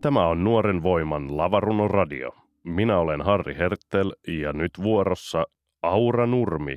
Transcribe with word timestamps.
Tämä 0.00 0.28
on 0.28 0.44
Nuoren 0.44 0.82
voiman 0.82 1.36
Lavaruno 1.36 1.88
Radio. 1.88 2.30
Minä 2.64 2.98
olen 2.98 3.22
Harri 3.22 3.54
Hertel 3.54 4.12
ja 4.28 4.52
nyt 4.52 4.70
vuorossa 4.82 5.46
Aura 5.82 6.26
Nurmi. 6.26 6.76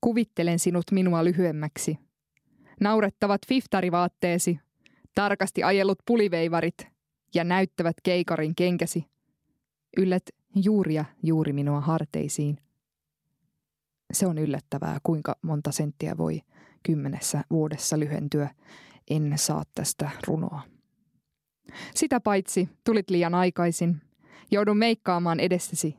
Kuvittelen 0.00 0.58
sinut 0.58 0.84
minua 0.90 1.24
lyhyemmäksi. 1.24 1.98
Naurettavat 2.80 3.40
fiftarivaatteesi, 3.48 4.58
tarkasti 5.14 5.62
ajellut 5.62 5.98
puliveivarit 6.06 6.88
ja 7.34 7.44
näyttävät 7.44 7.96
keikarin 8.02 8.54
kenkäsi. 8.54 9.04
Yllät 9.96 10.24
juuri 10.54 10.94
ja 10.94 11.04
juuri 11.22 11.52
minua 11.52 11.80
harteisiin. 11.80 12.58
Se 14.12 14.26
on 14.26 14.38
yllättävää, 14.38 14.98
kuinka 15.02 15.36
monta 15.42 15.72
senttiä 15.72 16.18
voi 16.18 16.40
kymmenessä 16.82 17.44
vuodessa 17.50 17.98
lyhentyä. 17.98 18.50
En 19.10 19.32
saa 19.36 19.62
tästä 19.74 20.10
runoa. 20.26 20.62
Sitä 21.94 22.20
paitsi 22.20 22.68
tulit 22.84 23.10
liian 23.10 23.34
aikaisin. 23.34 24.00
Joudun 24.50 24.78
meikkaamaan 24.78 25.40
edessäsi. 25.40 25.96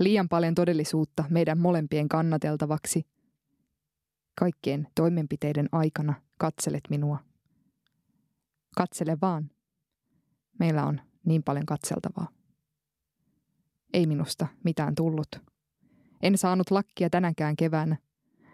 Liian 0.00 0.28
paljon 0.28 0.54
todellisuutta 0.54 1.24
meidän 1.30 1.58
molempien 1.58 2.08
kannateltavaksi. 2.08 3.06
Kaikkien 4.38 4.88
toimenpiteiden 4.94 5.68
aikana 5.72 6.14
katselet 6.38 6.82
minua. 6.90 7.18
Katsele 8.76 9.18
vaan. 9.22 9.50
Meillä 10.58 10.84
on 10.86 11.00
niin 11.24 11.42
paljon 11.42 11.66
katseltavaa. 11.66 12.28
Ei 13.92 14.06
minusta 14.06 14.46
mitään 14.64 14.94
tullut. 14.94 15.28
En 16.22 16.38
saanut 16.38 16.70
lakkia 16.70 17.10
tänäkään 17.10 17.56
keväänä. 17.56 17.96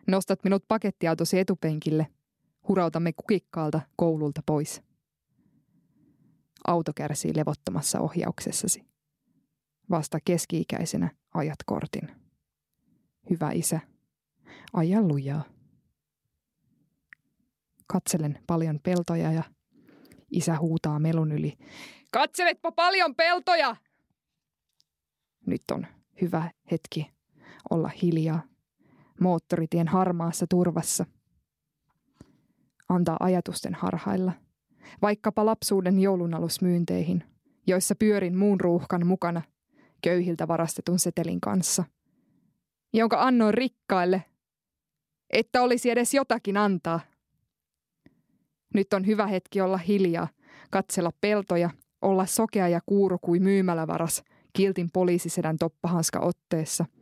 Nostat 0.06 0.44
minut 0.44 0.64
pakettiautosi 0.68 1.38
etupenkille. 1.38 2.06
Hurautamme 2.70 3.12
kukikkaalta 3.12 3.80
koululta 3.96 4.42
pois. 4.46 4.82
Auto 6.66 6.92
kärsii 6.96 7.36
levottomassa 7.36 8.00
ohjauksessasi. 8.00 8.84
Vasta 9.90 10.18
keski-ikäisenä 10.24 11.10
ajat 11.34 11.58
kortin. 11.66 12.10
Hyvä 13.30 13.50
isä, 13.52 13.80
aja 14.72 15.02
lujaa. 15.02 15.44
Katselen 17.86 18.38
paljon 18.46 18.80
peltoja 18.82 19.32
ja 19.32 19.42
isä 20.30 20.58
huutaa 20.58 20.98
melun 20.98 21.32
yli. 21.32 21.58
Katseletpa 22.12 22.72
paljon 22.72 23.14
peltoja! 23.14 23.76
Nyt 25.46 25.62
on 25.72 25.86
hyvä 26.20 26.50
hetki 26.70 27.10
olla 27.70 27.88
hiljaa 27.88 28.42
moottoritien 29.20 29.88
harmaassa 29.88 30.46
turvassa. 30.50 31.06
Antaa 32.90 33.16
ajatusten 33.20 33.74
harhailla, 33.74 34.32
vaikkapa 35.02 35.46
lapsuuden 35.46 36.00
joulunalusmyynteihin, 36.00 37.24
joissa 37.66 37.94
pyörin 37.94 38.36
muun 38.36 38.60
ruuhkan 38.60 39.06
mukana 39.06 39.42
köyhiltä 40.02 40.48
varastetun 40.48 40.98
setelin 40.98 41.40
kanssa, 41.40 41.84
jonka 42.94 43.22
annoin 43.22 43.54
rikkaille, 43.54 44.24
että 45.30 45.62
olisi 45.62 45.90
edes 45.90 46.14
jotakin 46.14 46.56
antaa. 46.56 47.00
Nyt 48.74 48.92
on 48.92 49.06
hyvä 49.06 49.26
hetki 49.26 49.60
olla 49.60 49.78
hiljaa, 49.78 50.28
katsella 50.70 51.10
peltoja, 51.20 51.70
olla 52.02 52.26
sokea 52.26 52.68
ja 52.68 52.80
kuuro 52.86 53.18
kuin 53.18 53.42
myymälävaras 53.42 54.22
kiltin 54.52 54.90
poliisisedän 54.92 55.56
toppahanska 55.58 56.20
otteessa– 56.20 56.84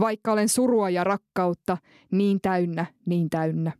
vaikka 0.00 0.32
olen 0.32 0.48
surua 0.48 0.90
ja 0.90 1.04
rakkautta 1.04 1.78
niin 2.10 2.40
täynnä, 2.40 2.86
niin 3.06 3.30
täynnä. 3.30 3.72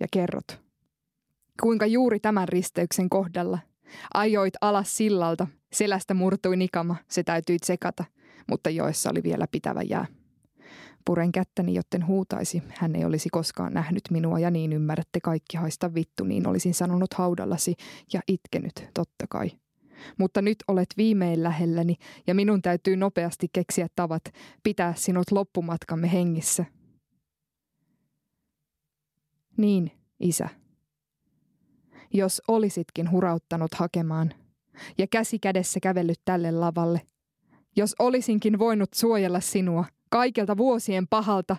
Ja 0.00 0.06
kerrot, 0.12 0.60
kuinka 1.62 1.86
juuri 1.86 2.20
tämän 2.20 2.48
risteyksen 2.48 3.08
kohdalla 3.08 3.58
ajoit 4.14 4.54
alas 4.60 4.96
sillalta, 4.96 5.46
selästä 5.72 6.14
murtui 6.14 6.56
nikama, 6.56 6.96
se 7.08 7.22
täytyi 7.22 7.58
tsekata, 7.58 8.04
mutta 8.48 8.70
joessa 8.70 9.10
oli 9.10 9.22
vielä 9.22 9.46
pitävä 9.52 9.82
jää. 9.82 10.06
Puren 11.04 11.32
kättäni, 11.32 11.74
jotten 11.74 12.06
huutaisi, 12.06 12.62
hän 12.68 12.96
ei 12.96 13.04
olisi 13.04 13.28
koskaan 13.28 13.74
nähnyt 13.74 14.02
minua 14.10 14.38
ja 14.38 14.50
niin 14.50 14.72
ymmärrätte 14.72 15.20
kaikki 15.20 15.56
haista 15.56 15.94
vittu, 15.94 16.24
niin 16.24 16.46
olisin 16.46 16.74
sanonut 16.74 17.14
haudallasi 17.14 17.74
ja 18.12 18.20
itkenyt, 18.28 18.88
totta 18.94 19.26
kai– 19.28 19.50
mutta 20.18 20.42
nyt 20.42 20.56
olet 20.68 20.88
viimein 20.96 21.42
lähelläni 21.42 21.96
ja 22.26 22.34
minun 22.34 22.62
täytyy 22.62 22.96
nopeasti 22.96 23.46
keksiä 23.52 23.86
tavat 23.96 24.22
pitää 24.62 24.94
sinut 24.96 25.30
loppumatkamme 25.30 26.12
hengissä. 26.12 26.64
Niin, 29.56 29.92
isä. 30.20 30.48
Jos 32.12 32.42
olisitkin 32.48 33.10
hurauttanut 33.10 33.74
hakemaan 33.74 34.34
ja 34.98 35.06
käsi 35.06 35.38
kädessä 35.38 35.80
kävellyt 35.80 36.20
tälle 36.24 36.50
lavalle, 36.50 37.02
jos 37.76 37.94
olisinkin 37.98 38.58
voinut 38.58 38.94
suojella 38.94 39.40
sinua 39.40 39.84
kaikelta 40.10 40.56
vuosien 40.56 41.08
pahalta, 41.08 41.56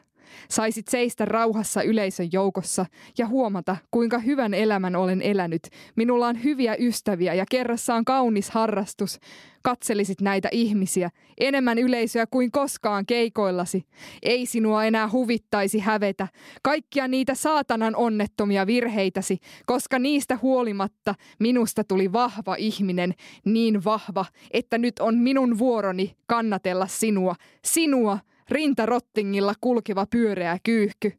Saisit 0.49 0.87
seistä 0.87 1.25
rauhassa 1.25 1.81
yleisön 1.81 2.29
joukossa 2.31 2.85
ja 3.17 3.27
huomata, 3.27 3.77
kuinka 3.91 4.19
hyvän 4.19 4.53
elämän 4.53 4.95
olen 4.95 5.21
elänyt. 5.21 5.67
Minulla 5.95 6.27
on 6.27 6.43
hyviä 6.43 6.75
ystäviä 6.79 7.33
ja 7.33 7.45
kerrassa 7.51 7.95
on 7.95 8.05
kaunis 8.05 8.49
harrastus. 8.49 9.19
Katselisit 9.63 10.21
näitä 10.21 10.49
ihmisiä, 10.51 11.09
enemmän 11.39 11.77
yleisöä 11.77 12.25
kuin 12.31 12.51
koskaan 12.51 13.05
keikoillasi. 13.05 13.83
Ei 14.23 14.45
sinua 14.45 14.85
enää 14.85 15.09
huvittaisi 15.11 15.79
hävetä. 15.79 16.27
Kaikkia 16.63 17.07
niitä 17.07 17.35
saatanan 17.35 17.95
onnettomia 17.95 18.67
virheitäsi, 18.67 19.37
koska 19.65 19.99
niistä 19.99 20.39
huolimatta 20.41 21.15
minusta 21.39 21.83
tuli 21.83 22.13
vahva 22.13 22.55
ihminen, 22.55 23.13
niin 23.45 23.83
vahva, 23.83 24.25
että 24.51 24.77
nyt 24.77 24.99
on 24.99 25.17
minun 25.17 25.57
vuoroni 25.57 26.15
kannatella 26.27 26.87
sinua. 26.87 27.35
Sinua, 27.65 28.19
rintarottingilla 28.49 29.53
kulkeva 29.61 30.05
pyöreä 30.05 30.57
kyyhky. 30.63 31.13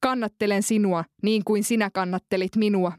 Kannattelen 0.00 0.62
sinua 0.62 1.04
niin 1.22 1.44
kuin 1.44 1.64
sinä 1.64 1.90
kannattelit 1.90 2.56
minua. 2.56 2.92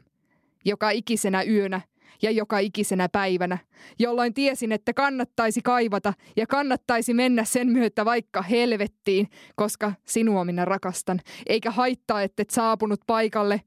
Joka 0.64 0.90
ikisenä 0.90 1.42
yönä 1.42 1.80
ja 2.22 2.30
joka 2.30 2.58
ikisenä 2.58 3.08
päivänä, 3.08 3.58
jolloin 3.98 4.34
tiesin, 4.34 4.72
että 4.72 4.94
kannattaisi 4.94 5.62
kaivata 5.62 6.12
ja 6.36 6.46
kannattaisi 6.46 7.14
mennä 7.14 7.44
sen 7.44 7.68
myötä 7.68 8.04
vaikka 8.04 8.42
helvettiin, 8.42 9.28
koska 9.56 9.92
sinua 10.04 10.44
minä 10.44 10.64
rakastan, 10.64 11.20
eikä 11.46 11.70
haittaa, 11.70 12.22
et 12.22 12.50
saapunut 12.50 13.00
paikalle. 13.06 13.60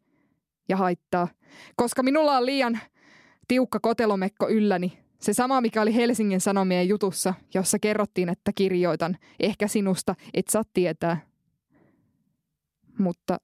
Ja 0.69 0.77
haittaa, 0.77 1.27
koska 1.75 2.03
minulla 2.03 2.37
on 2.37 2.45
liian 2.45 2.79
tiukka 3.47 3.79
kotelomekko 3.79 4.49
ylläni, 4.49 4.97
se 5.19 5.33
sama, 5.33 5.61
mikä 5.61 5.81
oli 5.81 5.95
Helsingin 5.95 6.41
Sanomien 6.41 6.87
jutussa, 6.87 7.33
jossa 7.53 7.79
kerrottiin, 7.79 8.29
että 8.29 8.51
kirjoitan 8.55 9.17
ehkä 9.39 9.67
sinusta, 9.67 10.15
et 10.33 10.47
saa 10.47 10.63
tietää. 10.73 11.27
Mutta 12.99 13.37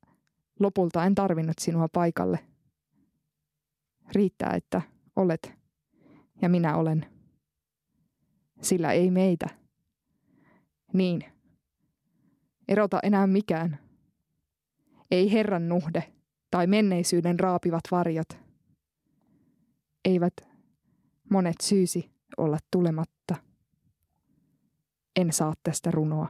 lopulta 0.59 1.05
en 1.05 1.15
tarvinnut 1.15 1.59
sinua 1.59 1.87
paikalle. 1.93 2.39
Riittää, 4.15 4.53
että 4.55 4.81
olet 5.15 5.53
ja 6.41 6.49
minä 6.49 6.75
olen. 6.77 7.05
Sillä 8.61 8.91
ei 8.91 9.11
meitä. 9.11 9.49
Niin. 10.93 11.23
Erota 12.67 12.99
enää 13.03 13.27
mikään. 13.27 13.79
Ei 15.11 15.31
Herran 15.31 15.69
nuhde 15.69 16.13
tai 16.51 16.67
menneisyyden 16.67 17.39
raapivat 17.39 17.83
varjot. 17.91 18.29
Eivät 20.05 20.52
monet 21.29 21.55
syysi 21.61 22.11
olla 22.37 22.57
tulematta. 22.71 23.35
En 25.15 25.33
saa 25.33 25.53
tästä 25.63 25.91
runoa. 25.91 26.27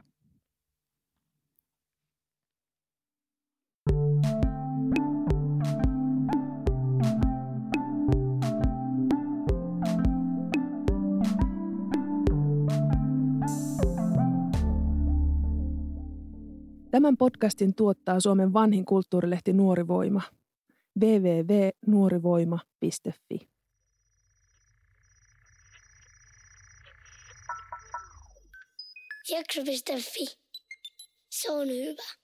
Tämän 16.90 17.16
podcastin 17.16 17.74
tuottaa 17.74 18.20
Suomen 18.20 18.52
vanhin 18.52 18.84
kulttuurilehti 18.84 19.52
Nuori 19.52 19.88
Voima. 19.88 20.22
www.nuorivoima.fi 29.30 29.32
Jakso.fi. 29.32 30.26
Se 31.30 31.50
on 31.50 31.68
hyvä. 31.68 32.23